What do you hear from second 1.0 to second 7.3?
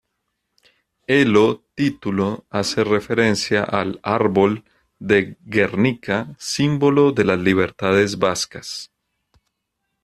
Elo título hace referencia al Árbol de Guernica símbolo de